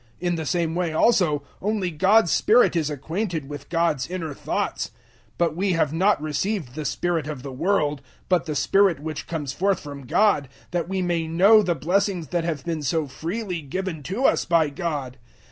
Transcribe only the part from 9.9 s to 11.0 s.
God, that